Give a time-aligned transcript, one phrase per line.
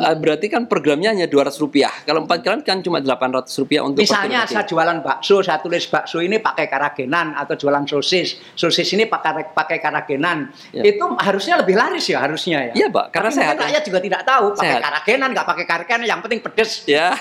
[0.00, 1.92] eh, berarti kan programnya hanya 200 rupiah.
[2.08, 5.84] Kalau 4 gram kan cuma 800 rupiah untuk Misalnya per saya jualan bakso, saya tulis
[5.92, 10.48] bakso ini pakai karagenan atau jualan sosis, sosis ini pakai pakai karagenan.
[10.72, 10.82] Ya.
[10.88, 12.72] Itu harusnya lebih laris ya harusnya ya.
[12.72, 13.60] Iya, Pak, karena Tapi mungkin sehat.
[13.60, 13.66] ya.
[13.68, 14.82] rakyat juga tidak tahu pakai Sehat.
[14.82, 16.72] karagenan, nggak pakai karagenan, yang penting pedes.
[16.88, 17.12] Ya.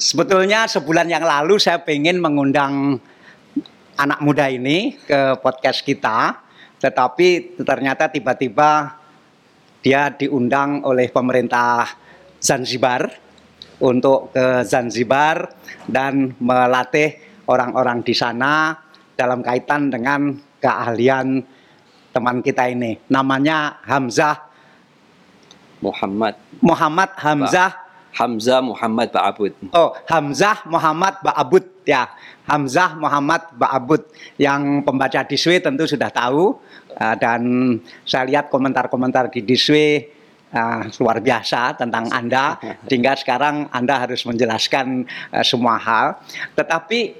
[0.00, 2.96] Sebetulnya sebulan yang lalu saya pengen mengundang
[4.00, 6.40] anak muda ini ke podcast kita,
[6.80, 8.96] tetapi ternyata tiba-tiba
[9.84, 11.96] dia diundang oleh pemerintah
[12.40, 13.12] Zanzibar
[13.80, 15.52] untuk ke Zanzibar
[15.88, 17.16] dan melatih
[17.48, 18.76] orang-orang di sana
[19.16, 21.44] dalam kaitan dengan keahlian
[22.12, 23.00] teman kita ini.
[23.08, 24.36] Namanya Hamzah
[25.80, 27.72] Muhammad Muhammad Hamzah
[28.10, 29.52] Hamzah Muhammad Ba'abud.
[29.72, 32.06] Oh, Hamzah Muhammad Ba'abud ya.
[32.46, 34.06] Hamzah Muhammad Ba'abud
[34.38, 36.54] yang pembaca Diswe tentu sudah tahu
[36.90, 37.42] Uh, dan
[38.02, 40.10] saya lihat komentar-komentar di Diswe
[40.50, 42.58] uh, luar biasa tentang Anda
[42.90, 46.18] sehingga sekarang Anda harus menjelaskan uh, semua hal.
[46.58, 47.14] Tetapi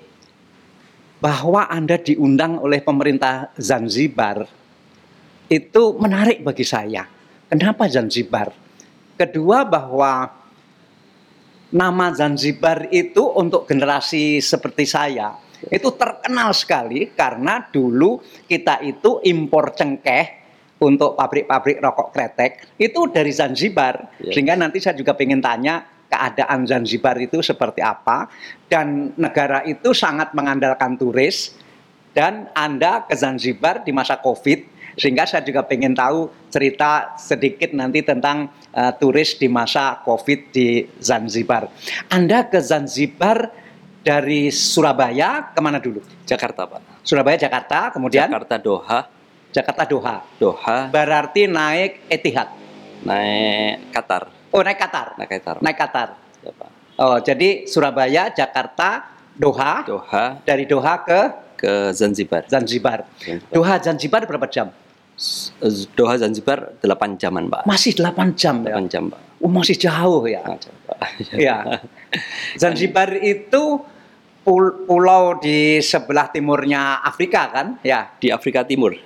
[1.22, 4.50] bahwa Anda diundang oleh pemerintah Zanzibar
[5.46, 7.06] itu menarik bagi saya.
[7.46, 8.50] Kenapa Zanzibar?
[9.14, 10.28] Kedua bahwa
[11.70, 15.38] nama Zanzibar itu untuk generasi seperti saya.
[15.70, 18.18] Itu terkenal sekali karena dulu
[18.48, 20.40] kita itu impor cengkeh
[20.80, 22.50] untuk pabrik-pabrik rokok kretek.
[22.80, 24.16] Itu dari Zanzibar.
[24.18, 24.32] Ya.
[24.32, 28.26] sehingga nanti saya juga pengen tanya keadaan Zanzibar itu seperti apa.
[28.66, 31.54] Dan negara itu sangat mengandalkan turis.
[32.10, 38.04] Dan Anda ke Zanzibar di masa Covid sehingga saya juga pengen tahu cerita sedikit nanti
[38.04, 41.72] tentang eh, turis di masa Covid di Zanzibar.
[42.12, 43.48] Anda ke Zanzibar
[44.04, 46.04] dari Surabaya ke mana dulu?
[46.28, 47.00] Jakarta, Pak.
[47.00, 49.00] Surabaya Jakarta, kemudian Jakarta Doha,
[49.48, 50.16] Jakarta Doha.
[50.36, 52.52] Doha Berarti naik Etihad.
[53.00, 54.28] naik Qatar.
[54.52, 55.16] Oh naik Qatar.
[55.16, 55.56] Naik Qatar.
[55.64, 56.08] Naik Qatar.
[56.44, 56.70] Ya, Pak.
[57.00, 59.80] Oh jadi Surabaya, Jakarta, Doha.
[59.88, 61.20] Doha Dari Doha ke
[61.56, 62.44] ke Zanzibar.
[62.48, 63.04] Zanzibar.
[63.20, 63.52] Zanzibar.
[63.52, 64.72] Doha Zanzibar berapa jam?
[65.92, 67.62] Doha Zanzibar 8 jaman, Pak.
[67.64, 68.80] Masih 8 jam ya.
[68.80, 69.20] 8 jam, Pak.
[69.40, 70.40] Oh, masih jauh ya.
[70.42, 70.98] 8 jam, Pak.
[71.36, 71.56] Ya.
[72.56, 73.84] Zanzibar itu
[74.40, 77.66] pul- pulau di sebelah timurnya Afrika kan?
[77.82, 78.16] Ya.
[78.16, 78.96] Di Afrika Timur.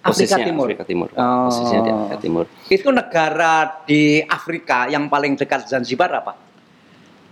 [0.00, 0.66] Afrika Timur.
[0.66, 1.08] Afrika Timur.
[1.12, 1.52] Oh.
[1.52, 2.44] Posisinya di Afrika Timur.
[2.66, 3.52] Itu negara
[3.84, 6.32] di Afrika yang paling dekat Zanzibar apa?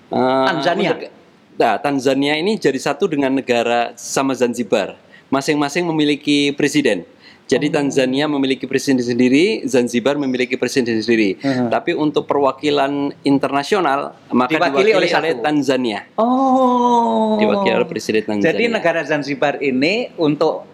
[0.07, 0.93] Eh, Tanzania?
[0.93, 1.15] untuk-
[1.57, 4.93] Nah, Tanzania ini jadi satu dengan negara sama Zanzibar.
[5.33, 7.09] Masing-masing memiliki presiden.
[7.47, 7.75] Jadi Oh.
[7.79, 11.39] Tanzania memiliki presiden sendiri, Zanzibar memiliki presiden sendiri.
[11.39, 11.71] Hmm.
[11.71, 15.47] Tapi untuk perwakilan internasional maka Diwakili diwakili, oleh oleh, satu.
[15.47, 16.01] Tanzania.
[16.19, 17.39] Oh.
[17.39, 18.51] Diwakili oleh presiden Tanzania.
[18.51, 20.67] Jadi negara Zanzibar ini untuk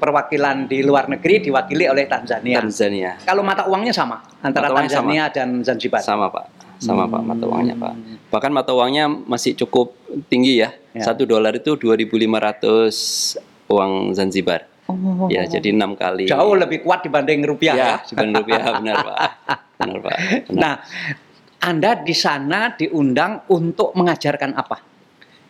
[0.00, 2.64] perwakilan di luar negeri diwakili oleh Tanzania.
[2.64, 3.20] Tanzania.
[3.20, 6.00] Kalau mata uangnya sama antara Mata uangnya Tanzania dan Zanzibar.
[6.00, 6.44] Sama Pak,
[6.80, 7.92] sama Pak mata uangnya Pak.
[7.92, 8.16] Hmm.
[8.32, 9.92] Bahkan mata uangnya masih cukup
[10.32, 10.72] tinggi ya.
[10.96, 11.12] Ya.
[11.12, 13.36] Satu dolar itu 2.500
[13.68, 14.75] uang Zanzibar.
[14.86, 15.26] Oh.
[15.26, 16.30] Ya, jadi enam kali.
[16.30, 17.86] Jauh lebih kuat dibanding rupiah ya.
[17.86, 19.18] Ya, dibanding rupiah benar Pak.
[19.82, 20.16] Benar Pak.
[20.46, 20.60] Benar.
[20.62, 20.74] Nah,
[21.58, 24.78] Anda di sana diundang untuk mengajarkan apa?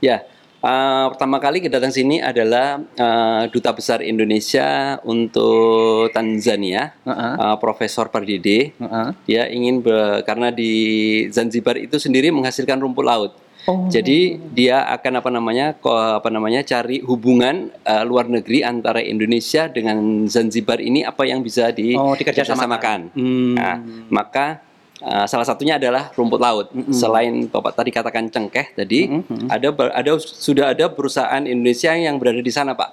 [0.00, 0.24] Ya,
[0.60, 7.32] eh, pertama kali kita datang sini adalah eh, duta besar Indonesia untuk Tanzania, Heeh.
[7.36, 8.72] eh, Profesor Pardede.
[8.72, 9.08] Heeh.
[9.28, 10.72] Dia ingin be- karena di
[11.28, 13.32] Zanzibar itu sendiri menghasilkan rumput laut.
[13.66, 13.90] Oh.
[13.90, 15.74] Jadi dia akan apa namanya
[16.16, 21.74] apa namanya cari hubungan eh, luar negeri antara Indonesia dengan Zanzibar ini apa yang bisa
[21.74, 23.10] di Oh, dikerjasamakan.
[23.10, 23.58] Hmm.
[23.58, 24.62] Nah, maka
[25.02, 26.66] eh, salah satunya adalah rumput laut.
[26.94, 29.50] Selain Bapak tadi katakan cengkeh tadi, Mm-mm.
[29.50, 32.90] ada ber- ada sudah ada perusahaan Indonesia yang berada di sana, Pak.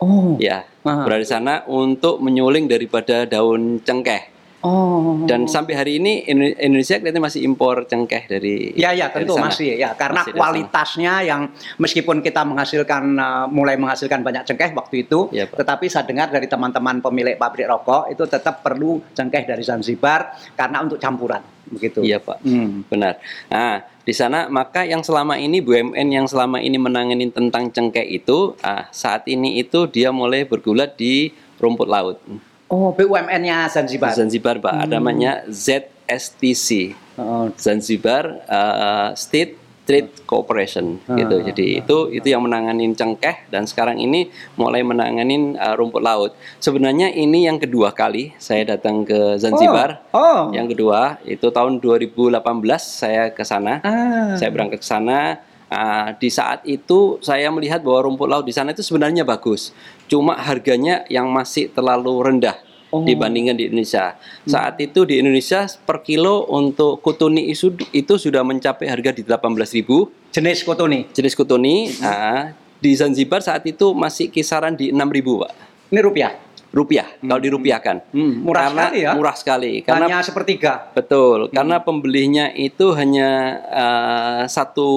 [0.00, 0.36] Oh.
[0.36, 1.08] Ya, Aha.
[1.08, 4.35] berada di sana untuk menyuling daripada daun cengkeh.
[4.66, 5.22] Oh.
[5.30, 9.46] Dan sampai hari ini Indo- Indonesia kelihatannya masih impor cengkeh dari Ya ya tentu sana.
[9.46, 15.06] masih ya karena Masih kualitasnya yang meskipun kita menghasilkan uh, mulai menghasilkan banyak cengkeh waktu
[15.06, 15.54] itu, Pak.
[15.54, 20.82] tetapi saya dengar dari teman-teman pemilik pabrik rokok itu tetap perlu cengkeh dari Zanzibar karena
[20.82, 22.02] untuk campuran begitu.
[22.02, 22.42] Iya, Pak.
[22.42, 22.82] Hmm.
[22.86, 23.22] Benar.
[23.46, 28.58] Nah, di sana maka yang selama ini BUMN yang selama ini menangani tentang cengkeh itu,
[28.62, 31.30] ah, saat ini itu dia mulai bergulat di
[31.62, 32.18] rumput laut.
[32.66, 34.10] Oh BUMN-nya Zanzibar.
[34.14, 34.72] Zanzibar, Pak.
[34.74, 34.82] Hmm.
[34.86, 36.98] Ada namanya ZSTC.
[37.16, 41.36] Oh, Zanzibar uh, State Trade Corporation gitu.
[41.38, 41.44] Ah.
[41.46, 46.34] Jadi itu itu yang menanganin cengkeh dan sekarang ini mulai menanganin uh, rumput laut.
[46.58, 50.02] Sebenarnya ini yang kedua kali saya datang ke Zanzibar.
[50.10, 50.50] Oh.
[50.50, 52.34] Yang kedua itu tahun 2018
[52.82, 53.78] saya ke sana.
[53.86, 54.34] Ah.
[54.34, 55.38] Saya berangkat ke sana.
[55.66, 59.74] Ah, di saat itu saya melihat bahwa rumput laut di sana itu sebenarnya bagus.
[60.06, 62.56] Cuma harganya yang masih terlalu rendah.
[62.94, 63.02] Oh.
[63.02, 64.14] dibandingkan di Indonesia.
[64.46, 70.30] Saat itu di Indonesia per kilo untuk kutuni itu, itu sudah mencapai harga di 18.000
[70.30, 71.10] Jenis kotoni.
[71.10, 71.90] jenis kutuni.
[71.98, 75.02] Nah, di Zanzibar saat itu masih kisaran di 6.000
[75.42, 75.52] Pak.
[75.90, 76.45] Ini rupiah.
[76.76, 77.96] Rupiah kalau dirupiahkan.
[78.12, 79.10] Hmm, murah karena sekali ya.
[79.16, 80.92] murah sekali karena Hanya sepertiga.
[80.92, 83.30] Betul, karena pembelinya itu hanya
[83.64, 84.90] eh, satu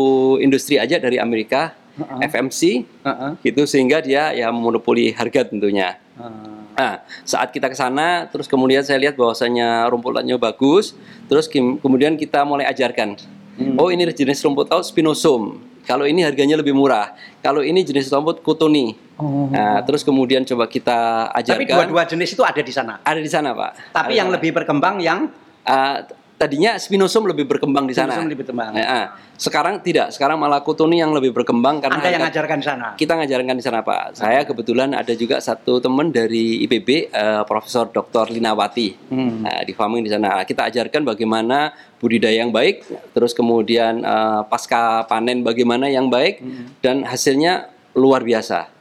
[0.44, 2.28] industri aja dari Amerika, Heeh.
[2.28, 3.32] FMC, Heeh.
[3.48, 5.96] gitu sehingga dia ya memonopoli harga tentunya.
[6.20, 6.60] Ah.
[6.80, 6.94] Nah,
[7.28, 10.96] saat kita ke sana, terus kemudian saya lihat bahwasanya rumput lautnya bagus,
[11.28, 13.20] terus kemudian kita mulai ajarkan.
[13.60, 13.76] Hmm.
[13.76, 15.60] Oh, ini jenis rumput laut spinosum.
[15.90, 17.18] Kalau ini harganya lebih murah.
[17.42, 18.94] Kalau ini jenis rumput kutuni.
[19.18, 19.50] Oh.
[19.50, 21.58] Nah, terus kemudian coba kita ajarkan.
[21.58, 23.02] Tapi dua-dua jenis itu ada di sana.
[23.02, 23.90] Ada di sana, Pak.
[23.98, 24.36] Tapi Ada yang sana.
[24.38, 25.34] lebih berkembang yang
[25.70, 26.02] Ah,
[26.40, 28.16] tadinya spinosum lebih berkembang di sana.
[28.16, 28.72] Spinosum lebih berkembang.
[28.72, 29.06] Nah, ah.
[29.36, 30.16] sekarang tidak.
[30.16, 32.88] Sekarang malah kutuni yang lebih berkembang karena Anda yang ngajarkan di sana.
[32.96, 34.24] kita ngajarkan di sana Pak.
[34.24, 38.32] Saya kebetulan ada juga satu teman dari IPB, eh, Profesor Dr.
[38.32, 39.44] Linawati, Hmm.
[39.44, 40.40] Nah, di farming di sana.
[40.48, 46.40] Kita ajarkan bagaimana budidaya yang baik, terus kemudian eh, pasca panen bagaimana yang baik,
[46.80, 47.68] dan hasilnya
[48.00, 48.72] luar biasa.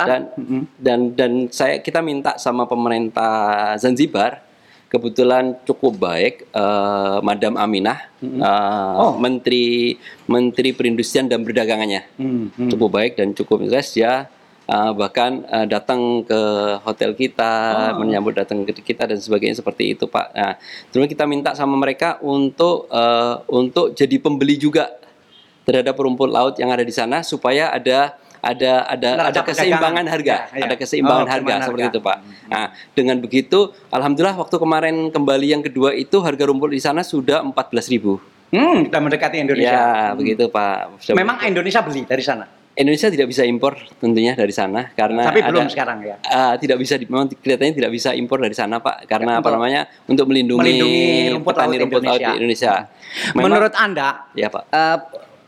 [0.00, 0.62] Dan Mm-mm.
[0.80, 4.40] dan dan saya kita minta sama pemerintah Zanzibar
[4.90, 9.16] kebetulan cukup baik eh, Madam Aminah eh, Oh.
[9.16, 9.94] Menteri
[10.26, 12.68] Menteri Perindustrian dan Perdagangannya Hmm, hmm.
[12.74, 14.26] cukup baik dan cukup sukses dia
[14.66, 16.40] uh, bahkan uh, datang ke
[16.82, 17.52] hotel kita
[17.94, 18.02] Oh.
[18.02, 20.26] menyambut datang ke kita dan sebagainya seperti itu Pak.
[20.30, 20.54] Nah,
[20.90, 24.90] terus kita minta sama mereka untuk uh, untuk jadi pembeli juga
[25.66, 30.34] terhadap rumput laut yang ada di sana supaya ada ada ada Neraca ada keseimbangan harga,
[30.48, 30.64] Ya, ya.
[30.64, 31.92] ada keseimbangan Oh, harga seperti harga.
[31.92, 32.18] itu Pak.
[32.46, 33.58] Nah, dengan begitu
[33.88, 38.16] alhamdulillah waktu kemarin kembali yang kedua itu harga rumput di sana sudah 14.000.
[38.50, 39.70] Hmm, kita mendekati Indonesia.
[39.70, 40.98] Ya, begitu Pak.
[40.98, 42.48] Sudah Memang Indonesia beli dari sana.
[42.72, 46.16] Indonesia tidak bisa impor tentunya dari sana karena Tapi belum ada- sekarang ya.
[46.24, 49.52] Ah, tidak bisa memang kelihatannya tidak bisa impor dari sana Pak karena Ya, apa untuk
[49.52, 52.72] namanya untuk melindungi, melindungi rumput petani laut rumput laut di Indonesia.
[52.72, 52.72] Indonesia.
[53.28, 54.62] Memang- Menurut Anda, ya Pak.
[54.66, 54.96] eh,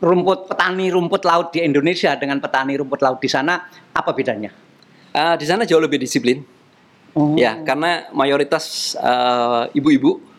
[0.03, 3.63] rumput petani rumput laut di Indonesia dengan petani rumput laut di sana
[3.95, 4.51] apa bedanya?
[5.15, 6.43] Ah, di sana jauh lebih disiplin.
[7.15, 7.37] Oh.
[7.39, 10.33] Ya, karena mayoritas ah, ibu-ibu,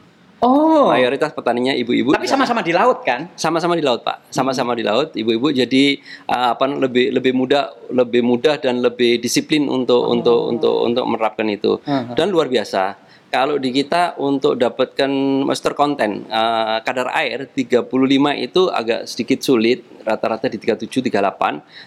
[0.45, 0.93] Oh.
[0.93, 2.13] mayoritas petaninya ibu-ibu.
[2.13, 3.33] Tapi sama-sama di laut kan?
[3.33, 5.97] sama-sama di laut pak sama-sama di laut ibu-ibu jadi
[6.29, 11.49] uh, apa lebih lebih mudah lebih mudah dan lebih disiplin untuk untuk untuk untuk menerapkan
[11.49, 12.13] itu Hmm.
[12.13, 12.93] dan luar biasa
[13.35, 15.11] kalau di kita untuk dapatkan
[15.43, 17.91] master content uh, kadar air 35
[18.39, 21.19] itu agak sedikit sulit rata-rata di 37 38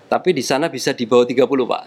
[0.06, 1.84] tapi di sana bisa di bawah 30 pak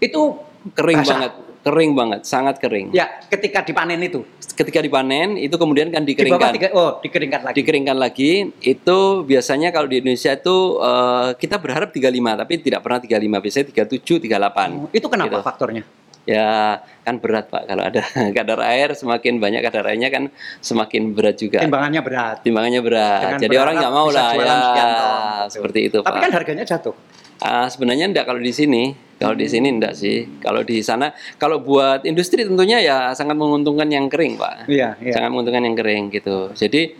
[0.00, 0.34] Itu
[0.68, 1.10] kering Basah.
[1.14, 1.32] banget
[1.62, 4.20] kering banget sangat kering ya ketika dipanen itu.
[4.52, 7.54] ketika dipanen itu kemudian kan Di bawah dikeringkan tiga, oh, dikeringkan lagi.
[7.56, 12.98] dikeringkan lagi itu biasanya kalau di Indonesia itu eh, kita berharap 35 tapi tidak pernah
[12.98, 14.28] 35 biasanya 37 38
[14.76, 15.42] Oh, itu kenapa Gitu.
[15.42, 15.82] faktornya?
[16.24, 18.00] Ya kan berat Pak kalau ada
[18.36, 22.36] kadar air semakin banyak kadar airnya kan semakin berat juga Timbangannya berat.
[22.40, 25.04] timbangannya berat Dengan jadi orang nggak mau lah ya ton, gitu.
[25.52, 26.96] seperti itu Tapi Pak kan harganya jatuh.
[27.44, 28.94] Ah, sebenarnya enggak kalau di sini.
[29.20, 30.40] Kalau di sini enggak sih.
[30.40, 34.64] Kalau di sana, kalau buat industri tentunya ya sangat menguntungkan yang kering, Pak.
[34.64, 35.12] Iya, iya.
[35.12, 36.54] Sangat menguntungkan yang kering gitu.
[36.56, 36.94] Jadi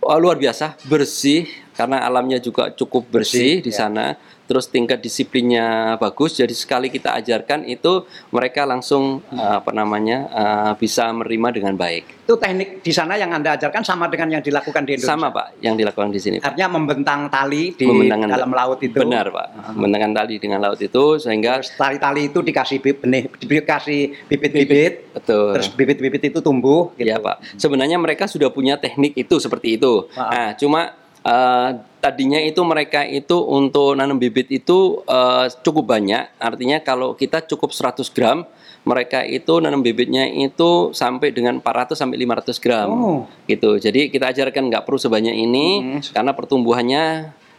[0.00, 3.78] wah, luar biasa, bersih karena alamnya juga cukup bersih, Bersih, di ya.
[3.86, 4.06] sana.
[4.44, 6.36] Terus tingkat disiplinnya bagus.
[6.36, 12.28] Jadi sekali kita ajarkan itu mereka langsung ah, apa namanya ah, bisa menerima dengan baik.
[12.28, 15.12] Itu teknik di sana yang Anda ajarkan sama dengan yang dilakukan di Indonesia.
[15.12, 16.36] Sama, Pak, yang dilakukan di sini.
[16.40, 16.52] Pak.
[16.52, 18.96] Artinya membentang tali di Membentangkan- dalam laut itu.
[18.96, 19.46] Benar, Pak.
[19.76, 24.92] Membentangkan tali dengan laut itu sehingga Terus tali-tali itu dikasih benih, dikasih bibit-bibit.
[25.12, 25.52] betul.
[25.56, 26.92] Terus bibit-bibit itu tumbuh.
[26.96, 27.08] Gitu.
[27.08, 27.60] Iya Pak.
[27.60, 30.08] Sebenarnya mereka sudah punya teknik itu seperti itu.
[30.16, 36.36] Nah, cuma eh, tadinya itu mereka itu untuk nanam bibit itu eh, cukup banyak.
[36.38, 38.44] Artinya kalau kita cukup 100 gram,
[38.84, 42.88] mereka itu nanam bibitnya itu sampai dengan 400 sampai 500 gram.
[42.92, 43.20] Oh.
[43.48, 43.80] Gitu.
[43.80, 46.00] Jadi kita ajarkan nggak perlu sebanyak ini Hmm.
[46.12, 47.04] karena pertumbuhannya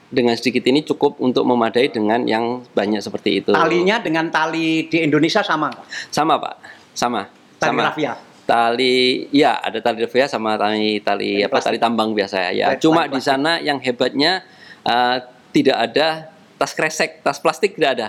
[0.06, 3.52] dengan sedikit ini cukup untuk memadai dengan yang banyak seperti itu.
[3.52, 5.74] Talinya dengan tali di Indonesia sama?
[6.14, 6.56] Sama Pak,
[6.94, 7.26] sama.
[7.58, 7.82] Tali sama.
[7.90, 8.14] rafia.
[8.46, 11.68] Tali, ya ada tali rafia sama tali tali Tali apa plastik.
[11.68, 12.70] tali tambang biasa ya.
[12.70, 14.46] Tali- Cuma tali di sana yang hebatnya
[14.82, 15.18] eh,
[15.50, 16.08] tidak ada
[16.56, 18.08] tas kresek, tas plastik tidak ada,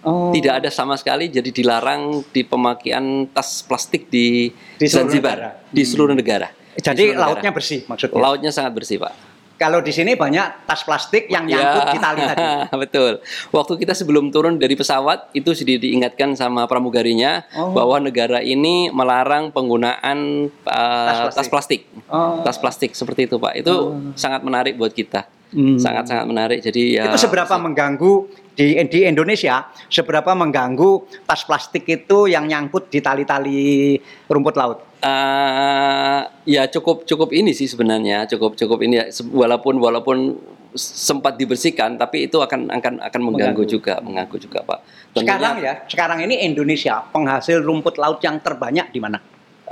[0.00, 0.32] Oh.
[0.32, 1.28] tidak ada sama sekali.
[1.28, 5.50] Jadi dilarang di pemakaian tas plastik di, Di seluruh Zanzibar, negara.
[5.68, 6.48] di seluruh negara.
[6.50, 7.54] Di Jadi seluruh lautnya negara.
[7.54, 8.18] bersih maksudnya.
[8.18, 9.12] lautnya sangat bersih pak.
[9.60, 12.44] Kalau di sini banyak tas plastik yang nyangkut di tali tadi.
[12.88, 13.20] Betul.
[13.52, 17.76] Waktu kita sebelum turun dari pesawat itu sudah diingatkan sama pramugarinya Oh.
[17.76, 21.36] bahwa negara ini melarang penggunaan uh, Tas plastik.
[21.36, 21.80] tas plastik.
[22.08, 22.40] Oh.
[22.40, 23.52] Tas plastik seperti itu, Pak.
[23.54, 23.74] Itu
[24.16, 25.28] sangat menarik buat kita.
[25.50, 25.76] Hmm.
[25.78, 26.58] Sangat-sangat menarik.
[26.62, 28.12] Jadi ya itu seberapa mengganggu
[28.54, 33.98] di di Indonesia seberapa mengganggu tas plastik itu yang nyangkut di tali-tali
[34.30, 39.04] rumput laut Eh, ya cukup cukup ini sih sebenarnya cukup cukup ini ya.
[39.32, 40.36] Walaupun walaupun
[40.76, 43.72] sempat dibersihkan tapi itu akan akan akan mengganggu, Mengganggu.
[43.80, 44.78] juga mengganggu juga pak.
[45.16, 49.16] Tentunya sekarang ya sekarang ini Indonesia penghasil rumput laut yang terbanyak di mana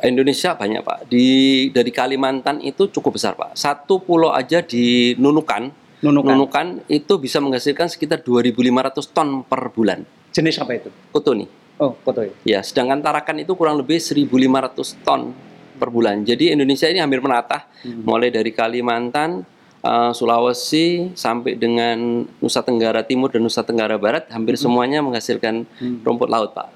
[0.04, 1.26] Indonesia banyak pak di
[1.74, 3.58] dari Kalimantan itu cukup besar pak.
[3.58, 6.30] Satu pulau aja di Nunukan Nunukan.
[6.30, 10.06] Nunukan itu bisa menghasilkan sekitar 2.500 ton per bulan.
[10.30, 11.48] jenis apa itu Koto nih.
[11.82, 15.34] oh foto ya Ya, sedangkan Tarakan itu kurang lebih 1.500 ton
[15.78, 16.22] per bulan.
[16.22, 17.66] Jadi Indonesia ini hampir menata,
[18.06, 19.42] mulai dari Kalimantan,
[19.82, 25.66] eh, Sulawesi, sampai dengan Nusa Tenggara Timur dan Nusa Tenggara Barat, hampir semuanya menghasilkan
[26.02, 26.70] rumput laut, Pak.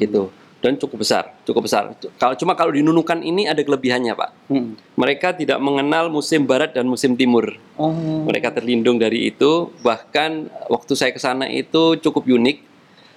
[0.00, 0.28] Gitu.
[0.66, 1.94] Dan cukup besar, cukup besar.
[2.18, 4.30] Kalau cuma kalau di Nunukan ini ada kelebihannya, Pak.
[4.50, 4.74] Hmm.
[4.98, 7.54] Mereka tidak mengenal musim barat dan musim timur.
[7.78, 7.94] oh
[8.26, 9.70] Mereka terlindung dari itu.
[9.86, 12.75] Bahkan waktu saya ke sana itu cukup unik.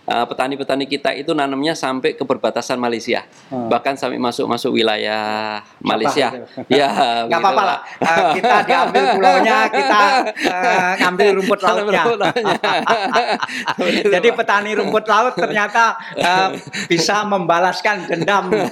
[0.10, 3.22] Uh, Petani-petani kita itu nanamnya sampai ke perbatasan Malaysia,
[3.54, 3.70] Hmm.
[3.70, 6.34] bahkan sampai masuk-masuk wilayah Malaysia.
[6.34, 6.66] gitu.
[6.82, 6.90] Ya,
[7.30, 7.78] nggak apa-apa lah.
[8.02, 10.02] Eh, kita diambil pulaunya kita
[10.34, 12.04] eh, ngambil rumput lautnya
[14.10, 16.48] jadi petani rumput laut ternyata eh,
[16.90, 18.66] bisa membalaskan dendam eh,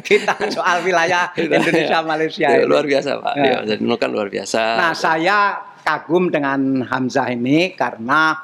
[0.00, 3.34] kita soal wilayah Indonesia Malaysia Ya, luar biasa, Pak.
[3.36, 3.60] Ya.
[3.66, 4.60] Ya, kan luar biasa.
[4.78, 8.36] Nah, saya kagum dengan Hamzah ini karena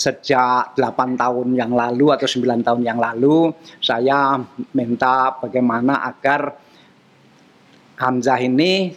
[0.00, 3.52] sejak 8 tahun yang lalu atau 9 tahun yang lalu
[3.84, 4.40] saya
[4.72, 6.56] minta bagaimana agar
[8.00, 8.96] Hamzah ini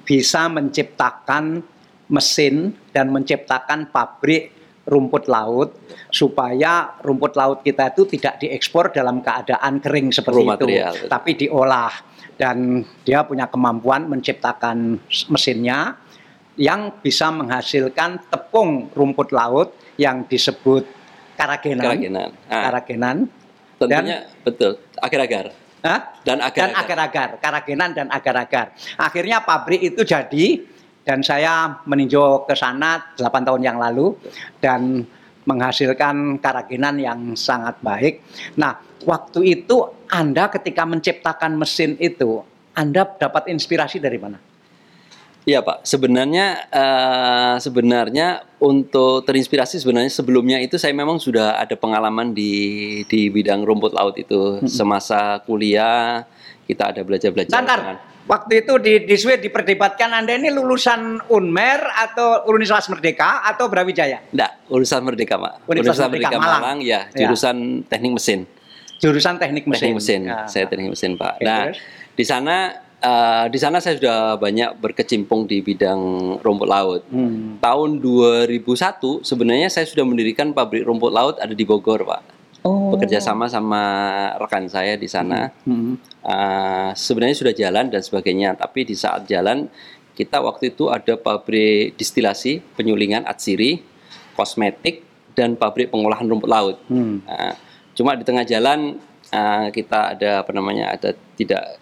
[0.00, 1.60] bisa menciptakan
[2.08, 4.56] mesin dan menciptakan pabrik
[4.88, 5.76] rumput laut
[6.08, 10.92] supaya rumput laut kita itu tidak diekspor dalam keadaan kering seperti Raw itu material.
[11.12, 11.92] tapi diolah
[12.40, 14.96] dan dia punya kemampuan menciptakan
[15.28, 16.00] mesinnya
[16.58, 20.84] yang bisa menghasilkan tepung rumput laut yang disebut
[21.38, 22.28] karagenan Keraginan.
[22.50, 23.16] Ah, karagenan
[23.78, 24.82] tentunya betul.
[24.98, 25.54] Agar-agar.
[25.78, 26.00] Hah?
[26.26, 26.82] Dan dan agar-agar.
[26.82, 28.66] agar-agar, karagenan dan agar-agar.
[28.98, 30.66] Akhirnya pabrik itu jadi
[31.06, 34.18] dan saya meninjau ke sana 8 tahun yang lalu
[34.58, 35.06] dan
[35.46, 38.20] menghasilkan karagenan yang sangat baik.
[38.60, 42.44] Nah, waktu itu Anda ketika menciptakan mesin itu,
[42.76, 44.47] Anda dapat inspirasi dari mana?
[45.48, 52.36] Iya Pak, sebenarnya eh, sebenarnya untuk terinspirasi sebenarnya sebelumnya itu saya memang sudah ada pengalaman
[52.36, 52.52] di
[53.08, 56.28] di bidang rumput laut itu semasa kuliah
[56.68, 57.48] kita ada belajar belajar.
[57.48, 57.80] Santar,
[58.28, 64.20] waktu itu di di Swiss diperdebatkan Anda ini lulusan Unmer atau Universitas Merdeka atau Brawijaya?
[64.28, 65.64] Enggak, urusan Merdeka Pak.
[65.64, 66.84] Universitas Merdeka Malang.
[66.84, 67.24] ya, Ya.
[67.24, 68.44] jurusan teknik mesin.
[69.00, 69.80] Jurusan teknik mesin.
[69.80, 70.44] Teknik mesin, Ya.
[70.44, 71.40] saya teknik mesin Pak.
[71.40, 71.72] Nah,
[72.12, 76.00] di sana eh, di sana saya sudah banyak berkecimpung di bidang
[76.42, 77.02] rumput laut.
[77.10, 77.58] Hmm.
[77.62, 82.38] Tahun 2001 sebenarnya saya sudah mendirikan pabrik rumput laut ada di Bogor Pak.
[82.66, 82.90] Oh.
[82.90, 83.82] bekerja sama sama
[84.36, 85.54] rekan saya di sana.
[85.62, 85.94] Hmm.
[86.26, 89.70] Uh, sebenarnya sudah jalan dan sebagainya, tapi di saat jalan
[90.18, 93.78] kita waktu itu ada pabrik distilasi, penyulingan atsiri,
[94.34, 95.06] kosmetik
[95.38, 96.76] dan pabrik pengolahan rumput laut.
[96.90, 97.22] Hmm.
[97.22, 97.54] Uh,
[97.94, 98.98] cuma di tengah jalan
[99.30, 101.77] uh, kita ada apa namanya ada tidak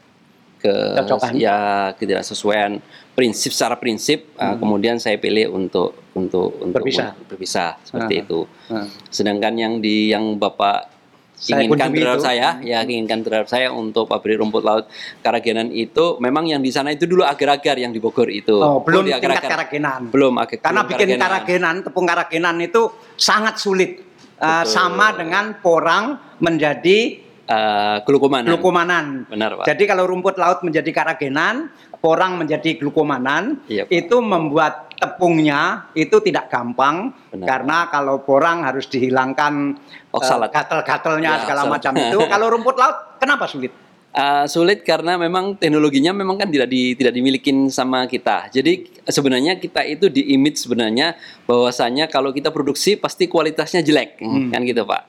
[0.66, 1.32] ke Cocokan.
[1.36, 1.56] ya
[1.94, 2.82] ketidaksesuaian
[3.12, 6.74] prinsip secara prinsip uh, kemudian saya pilih untuk untuk untuk Hmm.
[6.74, 7.08] Berpisah.
[7.22, 8.22] berpisah seperti Ah.
[8.22, 8.40] itu.
[8.66, 8.86] Ah.
[9.08, 10.98] Sedangkan yang di yang Bapak
[11.34, 12.24] Saya inginkan terhadap itu.
[12.24, 14.88] saya, ya inginkan terhadap saya untuk pabrik rumput laut
[15.20, 18.56] Karagenan itu memang yang di sana itu dulu agar-agar yang di Bogor itu.
[18.56, 19.50] Oh, belum di tingkat agar-agar.
[19.68, 20.00] karagenan.
[20.08, 22.82] Belum agak Karena belum bikin karagenan, tepung karagenan itu
[23.14, 24.00] sangat sulit.
[24.36, 28.50] Uh, sama dengan porang menjadi Eh, glukomanan.
[28.50, 29.04] glukomanan.
[29.30, 29.64] Benar, Pak.
[29.64, 33.94] Jadi kalau rumput laut menjadi karagenan, porang menjadi glukomanan, Iya, Pak.
[33.94, 37.46] itu membuat tepungnya itu tidak gampang Benar.
[37.46, 39.78] karena kalau porang harus dihilangkan
[40.10, 40.48] Oksalat.
[40.48, 41.74] eh, gatel-gatelnya Ya, segala oksalat.
[41.78, 42.18] macam itu.
[42.26, 43.70] kalau rumput laut kenapa sulit?
[44.10, 48.48] Uh, sulit karena memang teknologinya memang kan tidak di, tidak dimiliki sama kita.
[48.48, 51.12] Jadi sebenarnya kita itu di image sebenarnya
[51.44, 54.48] bahwasanya kalau kita produksi pasti kualitasnya jelek, Hmm.
[54.48, 55.02] kan gitu Pak.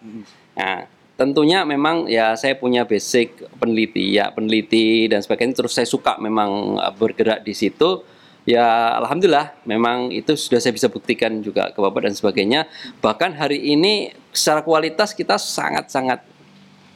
[0.54, 6.16] Nah, tentunya memang ya saya punya basic peneliti ya peneliti dan sebagainya terus saya suka
[6.22, 8.06] memang uh, bergerak di situ.
[8.48, 12.64] Ya alhamdulillah memang itu sudah saya bisa buktikan juga ke Bapak dan sebagainya.
[13.04, 16.24] Bahkan hari ini secara kualitas kita sangat-sangat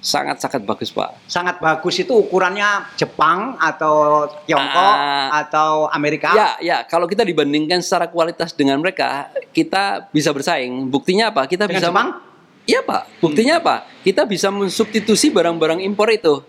[0.02, 1.28] sangat-sangat bagus Pak.
[1.28, 5.44] Sangat bagus itu ukurannya Jepang atau Tiongkok Ah.
[5.46, 6.32] atau Amerika.
[6.34, 6.78] Ya, ya.
[6.88, 10.90] Kalau kita dibandingkan secara kualitas dengan mereka, kita bisa bersaing.
[10.90, 11.46] Buktinya apa?
[11.46, 11.90] Kita Dengan bisa.
[11.94, 12.31] Jepang?
[12.72, 13.20] Iya, Pak.
[13.20, 13.76] Buktinya apa?
[14.00, 16.40] Kita bisa mensubstitusi barang-barang impor itu.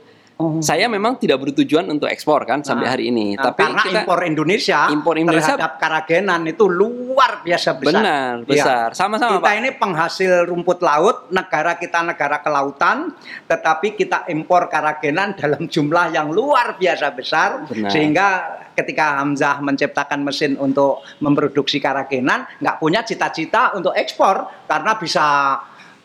[0.41, 0.59] Oh.
[0.59, 4.01] Saya memang tidak bertujuan untuk ekspor kan sampai Nah, hari ini, Nah, tapi karena kita
[4.03, 7.87] impor Indonesia, Impor Indonesia- terhadap karagenan itu luar biasa besar.
[8.03, 8.49] benar Iya.
[8.49, 8.87] besar.
[8.91, 9.55] Sama-sama kita Pak.
[9.61, 13.15] ini penghasil rumput laut, negara kita negara kelautan,
[13.47, 17.93] tetapi kita impor karagenan dalam jumlah yang luar biasa besar, Benar.
[17.93, 18.27] sehingga
[18.75, 25.27] ketika Hamzah menciptakan mesin untuk memproduksi karagenan, nggak punya cita-cita untuk ekspor karena bisa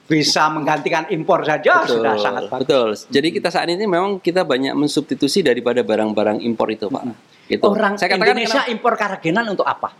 [0.07, 2.61] bisa menggantikan impor saja betul, sudah sangat bagus.
[2.63, 2.89] betul.
[3.11, 7.03] Jadi kita saat ini memang kita banyak mensubstitusi daripada barang-barang impor itu, Pak.
[7.45, 7.63] Gitu.
[7.63, 9.91] Orang Saya katakan Indonesia kenapa- impor karagenan untuk apa?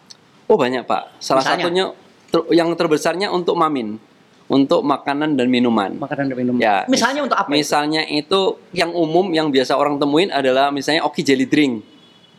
[0.48, 1.20] Oh banyak Pak.
[1.20, 1.60] Salah Misalnya?
[1.60, 1.86] satunya
[2.28, 4.00] ter- yang terbesarnya untuk mamin,
[4.48, 6.00] untuk makanan dan minuman.
[6.00, 6.60] Makanan dan minuman.
[6.60, 7.48] Ya, Misalnya mis- untuk apa?
[7.48, 7.56] itu?
[7.60, 11.84] Misalnya itu yang umum yang biasa orang temuin adalah misalnya Oki Jelly Drink,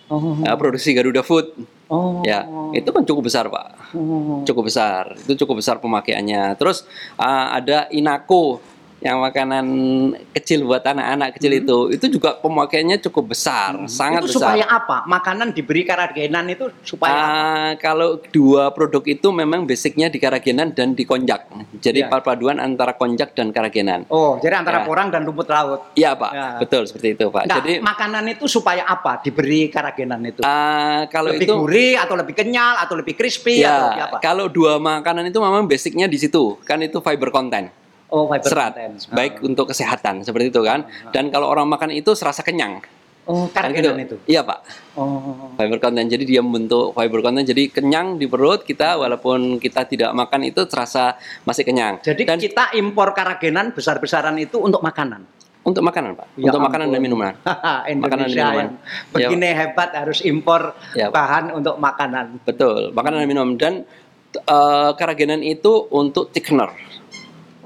[0.09, 0.41] Oh.
[0.41, 1.53] eh, produksi Garuda Food.
[1.89, 2.21] Oh.
[2.21, 2.45] Ya,
[2.77, 3.97] itu kan cukup besar Pak.
[3.97, 4.45] Oh.
[4.45, 5.17] Cukup besar.
[5.17, 6.57] Itu cukup besar pemakaiannya.
[6.61, 6.85] Terus
[7.17, 8.61] ah, ada Inako
[8.99, 9.67] yang makanan
[10.33, 14.27] kecil buat anak-anak kecil itu, itu juga pemakaiannya cukup besar, sangat Hmm.
[14.27, 14.43] itu besar.
[14.51, 14.97] supaya apa?
[15.07, 17.31] Makanan diberi karagenan itu supaya apa?
[17.31, 21.47] Ah, kalau dua produk itu memang basicnya di karagenan dan di konjak.
[21.47, 21.63] Ya.
[21.81, 24.03] Jadi perpaduan antara konjak dan karagenan.
[24.09, 24.85] Oh, jadi antara Ya.
[24.85, 25.95] porang dan rumput laut.
[25.95, 26.47] Iya pak, Ya.
[26.59, 27.47] betul seperti itu pak.
[27.47, 29.23] Nah, Jadi makanan itu supaya apa?
[29.23, 30.43] Diberi karagenan itu?
[30.43, 34.19] ah, kalau lebih itu gurih atau lebih kenyal atau lebih crispy atau lebih ya apa?
[34.19, 37.71] kalau dua makanan itu memang basicnya di situ, kan itu fiber content,
[38.09, 38.95] Oh, fiber serat, content.
[39.11, 40.83] baik untuk kesehatan seperti itu kan.
[41.09, 42.81] Dan kalau orang makan itu serasa kenyang.
[43.25, 43.93] Oh, Kan gitu.
[43.93, 44.17] itu.
[44.27, 45.53] Iya pak, Oh.
[45.55, 46.09] fiber content.
[46.09, 50.65] Jadi dia membentuk fiber content, jadi kenyang di perut kita walaupun kita tidak makan itu
[50.65, 51.13] terasa
[51.43, 52.01] masih kenyang.
[52.01, 55.29] Jadi dan kita impor karagenan besar-besaran itu untuk makanan.
[55.61, 57.05] untuk makanan pak, Ya untuk makanan dan ampun.
[57.05, 57.33] minuman.
[57.93, 58.57] Indonesia Makanan dan minuman.
[58.57, 58.73] yang
[59.13, 61.13] begini hebat harus impor Ya, Pak.
[61.13, 62.27] bahan untuk makanan.
[62.43, 63.75] Betul, makanan dan minuman dan
[64.31, 66.73] eh, karagenan itu untuk thickener,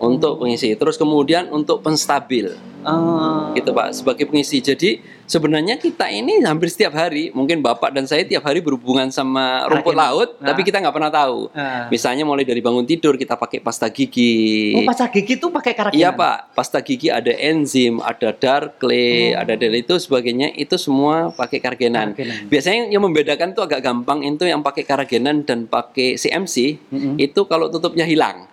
[0.02, 0.74] untuk pengisi.
[0.74, 2.50] Terus kemudian untuk penstabil,
[2.82, 3.54] Oh.
[3.54, 4.58] gitu Pak, sebagai pengisi.
[4.58, 9.70] Jadi sebenarnya kita ini hampir setiap hari, mungkin Bapak dan saya tiap hari berhubungan sama
[9.70, 10.02] rumput Karagenan.
[10.02, 10.50] laut, Nah.
[10.50, 11.46] tapi kita nggak pernah tahu.
[11.54, 11.86] Ah.
[11.86, 14.74] Misalnya mulai dari bangun tidur kita pakai pasta gigi.
[14.74, 16.02] Oh, pasta gigi itu pakai karagenan.
[16.02, 19.46] Iya Pak, pasta gigi ada enzim, ada dark clay, Oh.
[19.46, 22.18] ada dari itu sebagainya itu semua pakai karagenan.
[22.18, 22.50] Karagenan.
[22.50, 27.14] Biasanya yang membedakan itu agak gampang itu yang pakai karagenan dan pakai CMC Mm-mm.
[27.16, 28.50] itu kalau tutupnya hilang.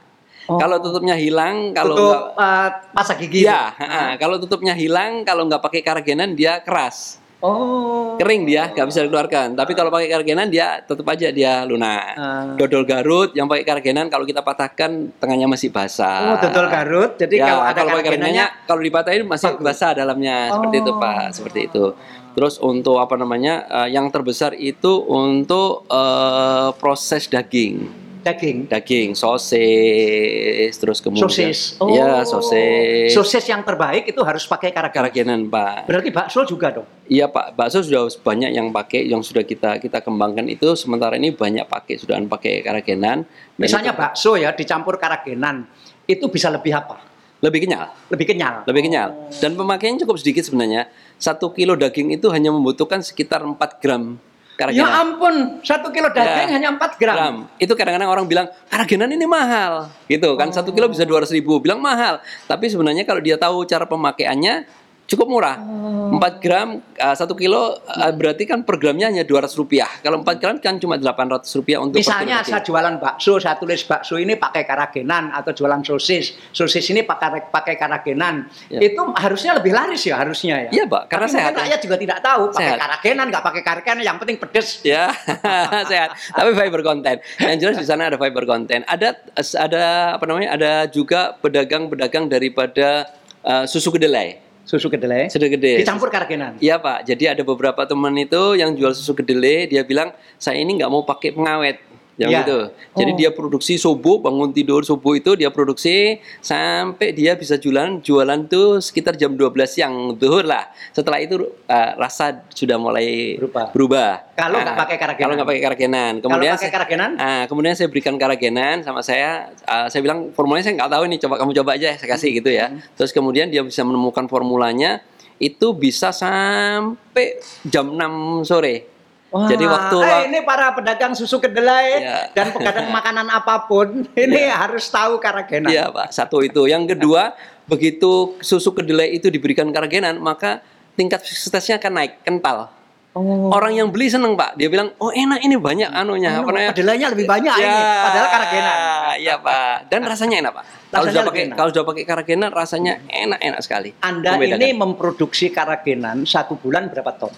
[0.49, 0.57] Oh.
[0.57, 3.41] Kalau tutupnya hilang, kalau Tutup nggak- eh, pasta gigi.
[3.41, 3.79] ya, itu.
[3.79, 4.17] ha-ha.
[4.17, 8.17] kalau tutupnya hilang, kalau nggak pakai karagenan dia keras, Oh.
[8.17, 9.53] kering dia, nggak bisa dikeluarkan.
[9.53, 12.03] Tapi kalau pakai karagenan dia tetap aja dia lunak.
[12.13, 12.51] Ah.
[12.53, 16.33] Dodol Garut yang pakai karagenan kalau kita patahkan tengahnya masih basah.
[16.33, 17.15] Oh, dodol Garut.
[17.15, 19.63] Jadi Ya, kalau ada pakai karagenannya kalau dipatahin masih bagus.
[19.63, 20.97] basah dalamnya seperti itu Oh.
[20.97, 21.85] pak seperti itu
[22.29, 27.87] terus untuk apa namanya eh, yang terbesar itu untuk eh, proses daging
[28.21, 28.67] daging.
[28.67, 31.79] daging sosis terus kemudian Sosis.
[31.91, 34.95] ya sosis Sosis yang terbaik itu harus pakai karagenan.
[35.09, 36.87] karagenan pak Berarti bakso juga dong.
[37.07, 41.31] iya pak bakso sudah banyak yang pakai yang sudah kita kita kembangkan itu sementara ini
[41.31, 45.67] banyak pakai sudah pakai karagenan Dan Misalnya itu bakso ya dicampur karagenan.
[46.03, 47.05] Itu bisa lebih apa?
[47.39, 48.67] lebih kenyal Lebih kenyal.
[48.67, 53.55] lebih kenyal dan pemakaiannya cukup sedikit sebenarnya satu kilo daging itu hanya membutuhkan sekitar 4
[53.79, 54.19] gram
[54.59, 56.55] Ya karagenan ampun, satu kilo daging Ya.
[56.59, 57.47] hanya 4 gram.
[57.55, 59.87] itu kadang-kadang orang bilang karagenan ini mahal.
[60.11, 62.19] Gitu kan satu kilo bisa 200 ribu bilang mahal.
[62.43, 64.67] Tapi sebenarnya kalau dia tahu cara pemakaiannya
[65.09, 66.17] cukup murah Oh.
[66.17, 70.41] 4 gram uh, satu kilo uh, berarti kan per gramnya hanya 200 rupiah kalau 4
[70.41, 74.65] gram kan cuma 800 rupiah untuk Misalnya saya jualan bakso, saya tulis bakso ini pakai
[74.65, 78.47] karagenan atau jualan sosis, sosis ini pakai pakai karagenan.
[78.71, 78.79] Ya.
[78.81, 80.69] Itu harusnya lebih laris ya harusnya ya.
[80.81, 81.59] Iya, Pak, karena Tapi sehat, ya.
[81.61, 82.79] rakyat juga tidak tahu pakai Sehat.
[82.79, 84.67] karagenan, nggak pakai karagenan, yang penting pedes.
[84.81, 85.11] ya
[85.91, 90.49] sehat tapi fiber content yang jelas di sana ada fiber content ada ada apa namanya
[90.55, 93.09] ada juga pedagang-pedagang daripada
[93.43, 95.33] uh, susu kedelai Susu kedelai.
[95.33, 96.53] sudah gede Dicampur karagenan.
[96.61, 100.77] Iya pak, jadi ada beberapa teman itu yang jual susu kedelai, dia bilang saya ini
[100.77, 101.81] nggak mau pakai pengawet,
[102.19, 102.39] yang Iya.
[102.43, 102.59] gitu.
[102.93, 103.17] Jadi Oh.
[103.17, 108.77] dia produksi subuh, bangun tidur subuh itu dia produksi sampai dia bisa jualan jualan tuh
[108.77, 110.67] sekitar jam 12 siang zuhur lah.
[110.91, 113.71] Setelah itu uh, rasa sudah mulai Berubah.
[113.71, 114.11] berubah.
[114.35, 115.21] Kalau nggak pakai karagenan.
[115.21, 116.13] Kalau nggak pakai karagenan.
[116.19, 117.11] Kemudian pakai saya- karagenan?
[117.15, 119.55] Ah, kemudian saya berikan karagenan sama saya.
[119.63, 122.49] ah, saya bilang formulanya saya nggak tahu ini, coba kamu coba aja, saya kasih gitu
[122.49, 122.67] ya.
[122.93, 124.99] Terus kemudian dia bisa menemukan formulanya
[125.37, 128.98] itu bisa sampai jam 6 sore.
[129.29, 132.33] Wah, Jadi waktu eh, ini para pedagang susu kedelai Iya.
[132.33, 135.69] dan pedagang makanan apa pun ini harus tahu karagenan.
[135.69, 136.65] Iya pak, satu itu.
[136.65, 142.73] Yang kedua, begitu susu kedelai itu diberikan karagenan, maka tingkat suksesnya akan naik, kental.
[143.09, 143.49] Oh.
[143.49, 146.71] Orang yang beli seneng pak, dia bilang, oh enak ini banyak anunya, apa namanya?
[146.73, 148.77] Kedelainya lebih banyak Ya, ini, padahal karagenan.
[149.19, 150.65] Iya pak, dan rasanya enak pak.
[150.89, 151.55] Kalau sudah pakai enak.
[151.55, 153.93] kalau sudah pakai karagenan rasanya enak-enak sekali.
[154.01, 154.57] Anda Membedakan.
[154.57, 157.29] ini memproduksi karagenan satu bulan berapa ton?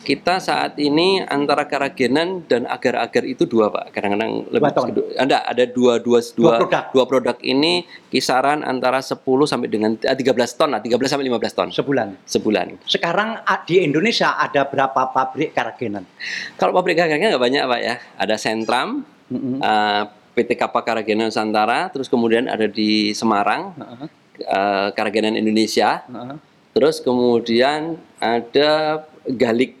[0.00, 3.92] Kita saat ini antara karagenan dan agar-agar itu dua pak.
[3.92, 4.72] Kadang-kadang lebih?
[5.14, 6.82] Ada ada dua dua Dua dua produk.
[6.90, 11.52] dua produk ini kisaran antara 10 sampai dengan eh, 13 ton lah, 13 sampai 15
[11.52, 12.16] ton Sebulan.
[12.24, 12.66] sebulan.
[12.84, 16.08] Sekarang a- di Indonesia ada berapa pabrik karagenan?
[16.56, 17.94] Kalau pabrik karagenan nggak banyak pak ya.
[18.16, 19.60] Ada Sentram, Mm-mm.
[19.60, 24.08] eh, PT Kappa Karagenan Nusantara, terus kemudian ada di Semarang, Heeh,
[24.40, 26.36] eh, Karagenan Indonesia, heeh.
[26.72, 29.72] terus kemudian ada Galik.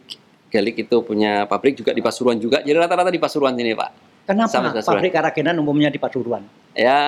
[0.50, 2.58] Galik itu punya pabrik juga di Pasuruan juga.
[2.58, 3.90] Jadi rata-rata di Pasuruan sini pak.
[4.26, 4.98] Kenapa Sama Pasuruan.
[4.98, 6.42] pabrik karagenan umumnya di Pasuruan?
[6.74, 7.00] Ya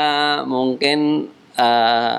[0.46, 1.26] mungkin
[1.58, 2.16] eh,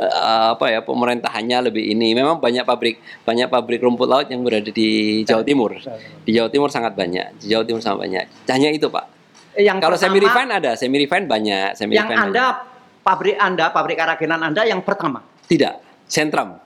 [0.00, 2.16] eh, apa ya pemerintahannya lebih ini.
[2.16, 5.76] Memang banyak pabrik banyak pabrik rumput laut yang berada di Jawa Timur.
[6.24, 7.36] Di Jawa Timur sangat banyak.
[7.36, 8.24] Di Jawa Timur sangat banyak.
[8.48, 9.04] Hanya itu pak.
[9.52, 11.68] Yang Kalau pertama, semi refine ada, semi refine banyak.
[11.76, 12.64] Semi yang Anda
[13.04, 15.20] pabrik Anda, pabrik karagenan Anda yang pertama.
[15.44, 15.84] tidak.
[16.08, 16.60] Sentram,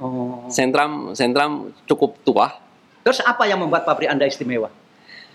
[0.00, 0.48] Oh.
[0.48, 2.56] sentram, sentram cukup tua.
[3.04, 4.72] Terus apa yang membuat pabrik Anda istimewa?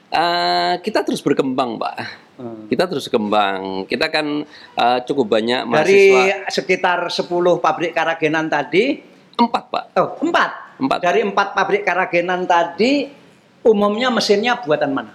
[0.09, 1.95] Eh, kita terus berkembang, pak.
[2.37, 2.65] Hmm.
[2.69, 3.85] Kita terus berkembang.
[3.85, 5.69] Kita kan eh, cukup banyak Dari
[6.13, 6.49] mahasiswa.
[6.49, 7.29] sekitar 10
[7.61, 9.01] pabrik karagenan tadi,
[9.35, 9.83] Empat, pak.
[9.99, 10.51] oh empat.
[10.79, 10.97] Empat.
[11.03, 13.07] Dari empat pabrik karagenan tadi,
[13.63, 15.11] umumnya mesinnya buatan mana?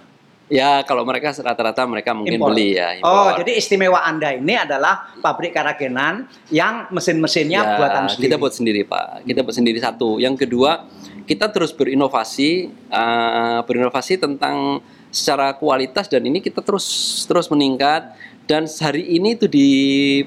[0.51, 2.51] Ya, kalau mereka rata-rata mereka mungkin Impor.
[2.51, 2.99] beli ya.
[3.07, 3.39] Oh, impor.
[3.39, 8.27] jadi istimewa Anda ini adalah pabrik karagenan yang mesin-mesinnya Ya, buatan sendiri.
[8.27, 9.23] Kita buat sendiri, Pak.
[9.23, 10.19] Kita buat sendiri satu.
[10.19, 10.91] Yang kedua,
[11.23, 16.83] kita terus berinovasi, eh, berinovasi tentang secara kualitas dan ini kita terus
[17.23, 18.11] terus meningkat.
[18.43, 19.69] Dan hari ini itu di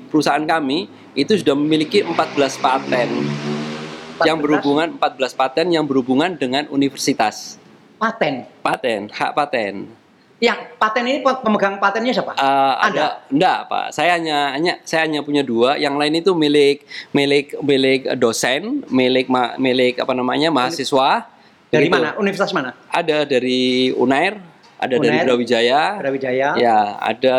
[0.08, 3.28] perusahaan kami itu sudah memiliki 14 paten
[4.24, 4.44] yang 14?
[4.48, 7.60] berhubungan 14 paten yang berhubungan dengan universitas.
[8.00, 8.48] paten.
[8.64, 10.03] Paten, hak paten.
[10.44, 12.32] Yang paten ini pe- pemegang patennya siapa?
[12.34, 16.84] Eh, ada enggak pak saya hanya hanya saya hanya punya dua yang lain itu milik
[17.10, 21.32] milik milik dosen milik ma- milik apa namanya mahasiswa
[21.66, 21.96] Dari Gitu.
[21.96, 22.14] mana?
[22.16, 22.70] Universitas mana?
[22.88, 24.38] ada dari Unair
[24.76, 25.24] ada dari Unair.
[25.24, 26.48] Brawijaya Brawijaya.
[26.56, 27.36] ya ada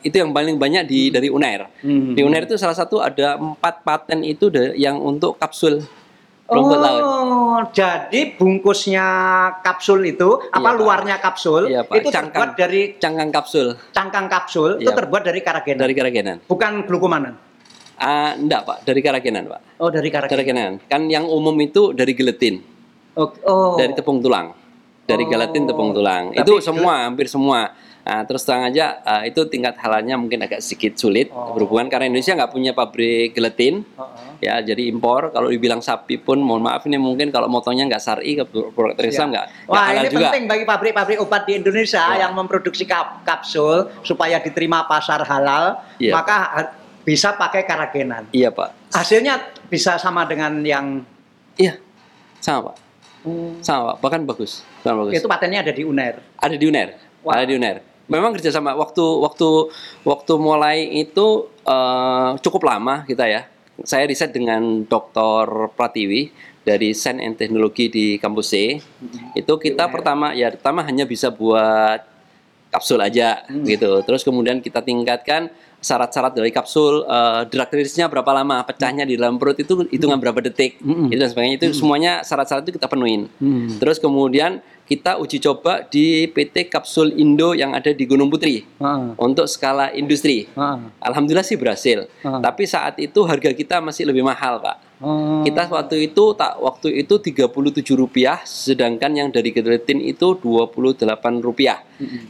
[0.00, 2.12] itu yang paling banyak di dari Unair Hmm.
[2.12, 5.82] di Unair itu salah satu ada empat paten itu de- yang untuk kapsul
[6.52, 7.02] rumput laut
[7.52, 9.06] Oh, jadi bungkusnya
[9.60, 10.74] kapsul itu, apa Pak.
[10.74, 11.94] luarnya kapsul, Iya, Pak.
[11.94, 12.56] itu terbuat Cangkang.
[12.56, 14.98] dari cangkang kapsul cangkang kapsul, itu Iya, Pak.
[14.98, 15.78] terbuat dari karagenan.
[15.78, 17.34] dari Karagenan Bukan glukomanan.
[17.94, 20.32] ah enggak pak dari Karagenan pak Oh, dari karagenan.
[20.32, 22.58] Karagenan kan yang umum itu dari gelatin
[23.14, 23.76] Oh, oh.
[23.76, 24.56] dari tepung tulang
[25.04, 25.28] dari Oh.
[25.28, 27.70] gelatin tepung tulang Tapi itu semua hampir semua
[28.02, 31.54] nah, terus terang aja eh, itu tingkat halalnya mungkin agak sedikit sulit Oh.
[31.54, 34.34] berhubungan karena Indonesia nggak punya pabrik gelatin Oh, oh.
[34.38, 38.34] ya jadi impor kalau dibilang sapi pun mohon maaf ini mungkin kalau motongnya nggak syari
[38.34, 39.46] ke produk Islam nggak.
[39.66, 42.26] Wah, halal ini juga penting bagi pabrik-pabrik obat di Indonesia Ya.
[42.26, 46.12] yang memproduksi kap- kapsul supaya diterima pasar halal, Iya.
[46.12, 46.36] maka
[47.02, 48.30] bisa pakai karagenan.
[48.30, 49.34] iya pak Hasilnya
[49.66, 51.02] bisa sama dengan yang
[51.56, 51.74] iya
[52.38, 52.76] sama pak
[53.60, 56.22] sama pak bahkan bagus bahkan bagus itu patennya ada di UNER.
[56.32, 56.88] ada di UNER
[57.22, 57.34] Wah.
[57.34, 59.48] ada di UNER memang kerjasama waktu waktu
[60.02, 61.26] waktu mulai itu
[61.62, 63.42] eh, cukup lama kita ya
[63.82, 65.72] saya riset dengan Dr.
[65.72, 66.30] Pratiwi
[66.62, 68.78] dari Sains and Teknologi di kampus C
[69.34, 69.92] itu kita UNER.
[69.92, 72.06] pertama ya pertama hanya bisa buat
[72.68, 73.64] kapsul aja Hmm.
[73.64, 79.18] gitu terus kemudian kita tingkatkan syarat-syarat dari kapsul uh, drug release-nya berapa lama pecahnya di
[79.18, 81.10] dalam perut itu hitungan berapa detik Hmm.
[81.10, 83.26] itu dan sebagainya itu semuanya syarat-syarat itu kita penuhin
[83.76, 89.16] Terus kemudian kita uji coba di PT Kapsul Indo yang ada di Gunung Putri Ah,
[89.16, 90.44] untuk skala industri.
[90.52, 92.12] ah, Alhamdulillah sih berhasil.
[92.20, 92.44] Ah.
[92.44, 94.76] Tapi saat itu harga kita masih lebih mahal, Pak.
[95.00, 95.40] ah.
[95.40, 97.48] Kita waktu itu tak waktu itu 37
[97.94, 101.08] rupiah, sedangkan yang dari gelatin itu 28
[101.40, 101.80] rupiah.